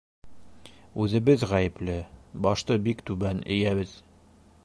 [1.03, 1.99] Үҙебеҙ ғәйепле,
[2.47, 3.97] башты бик түбән эйәбеҙ.